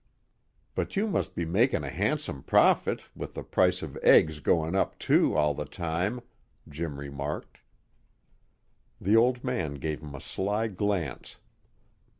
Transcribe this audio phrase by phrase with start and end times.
[0.73, 4.97] "But you must be making a handsome profit, with the price of eggs going up,
[4.97, 6.21] too, all the time,"
[6.67, 7.59] Jim remarked.
[8.99, 11.37] The old man gave him a sly glance.